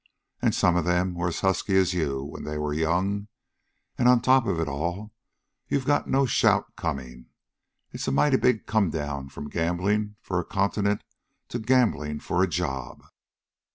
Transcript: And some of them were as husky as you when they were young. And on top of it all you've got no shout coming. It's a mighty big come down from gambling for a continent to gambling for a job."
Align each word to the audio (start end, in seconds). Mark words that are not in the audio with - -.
And 0.41 0.55
some 0.55 0.75
of 0.75 0.83
them 0.83 1.13
were 1.13 1.27
as 1.27 1.41
husky 1.41 1.77
as 1.77 1.93
you 1.93 2.23
when 2.23 2.43
they 2.43 2.57
were 2.57 2.73
young. 2.73 3.27
And 3.99 4.07
on 4.07 4.19
top 4.19 4.47
of 4.47 4.59
it 4.59 4.67
all 4.67 5.11
you've 5.67 5.85
got 5.85 6.09
no 6.09 6.25
shout 6.25 6.75
coming. 6.75 7.27
It's 7.91 8.07
a 8.07 8.11
mighty 8.11 8.37
big 8.37 8.65
come 8.65 8.89
down 8.89 9.29
from 9.29 9.47
gambling 9.47 10.15
for 10.19 10.39
a 10.39 10.43
continent 10.43 11.03
to 11.49 11.59
gambling 11.59 12.19
for 12.19 12.41
a 12.41 12.47
job." 12.49 13.03